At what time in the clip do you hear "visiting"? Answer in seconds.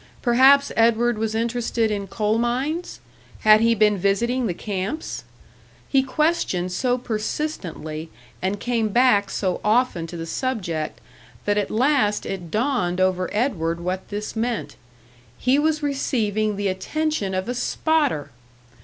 3.99-4.47